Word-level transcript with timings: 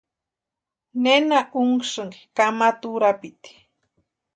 ¿Nena 1.03 1.39
únhasïnki 1.61 2.21
kamata 2.35 2.85
urapiti? 2.95 3.51